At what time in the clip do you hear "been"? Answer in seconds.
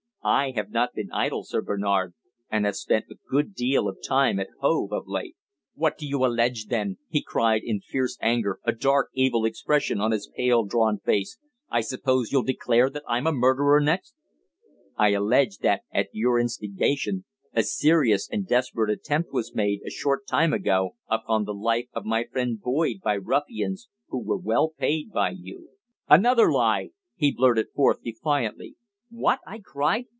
0.93-1.11